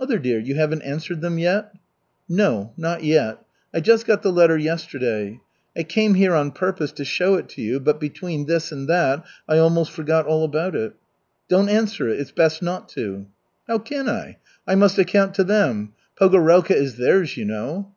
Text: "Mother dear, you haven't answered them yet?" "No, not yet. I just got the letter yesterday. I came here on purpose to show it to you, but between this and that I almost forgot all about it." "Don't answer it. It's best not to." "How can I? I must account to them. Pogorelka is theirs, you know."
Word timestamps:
"Mother 0.00 0.18
dear, 0.18 0.40
you 0.40 0.56
haven't 0.56 0.82
answered 0.82 1.20
them 1.20 1.38
yet?" 1.38 1.72
"No, 2.28 2.72
not 2.76 3.04
yet. 3.04 3.38
I 3.72 3.78
just 3.78 4.08
got 4.08 4.22
the 4.22 4.32
letter 4.32 4.58
yesterday. 4.58 5.38
I 5.76 5.84
came 5.84 6.14
here 6.14 6.34
on 6.34 6.50
purpose 6.50 6.90
to 6.90 7.04
show 7.04 7.36
it 7.36 7.48
to 7.50 7.62
you, 7.62 7.78
but 7.78 8.00
between 8.00 8.46
this 8.46 8.72
and 8.72 8.88
that 8.88 9.24
I 9.48 9.58
almost 9.58 9.92
forgot 9.92 10.26
all 10.26 10.42
about 10.42 10.74
it." 10.74 10.94
"Don't 11.48 11.68
answer 11.68 12.08
it. 12.08 12.18
It's 12.18 12.32
best 12.32 12.60
not 12.60 12.88
to." 12.88 13.26
"How 13.68 13.78
can 13.78 14.08
I? 14.08 14.38
I 14.66 14.74
must 14.74 14.98
account 14.98 15.32
to 15.34 15.44
them. 15.44 15.92
Pogorelka 16.20 16.74
is 16.74 16.96
theirs, 16.96 17.36
you 17.36 17.44
know." 17.44 17.92